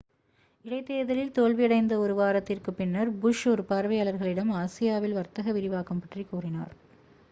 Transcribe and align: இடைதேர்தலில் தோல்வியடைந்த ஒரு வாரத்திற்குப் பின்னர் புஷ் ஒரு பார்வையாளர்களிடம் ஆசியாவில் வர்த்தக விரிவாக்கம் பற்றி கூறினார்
இடைதேர்தலில் 0.65 1.33
தோல்வியடைந்த 1.35 1.93
ஒரு 1.97 2.13
வாரத்திற்குப் 2.15 2.77
பின்னர் 2.77 3.11
புஷ் 3.19 3.45
ஒரு 3.47 3.65
பார்வையாளர்களிடம் 3.69 4.53
ஆசியாவில் 4.57 5.13
வர்த்தக 5.13 5.51
விரிவாக்கம் 5.51 6.01
பற்றி 6.01 6.23
கூறினார் 6.25 6.73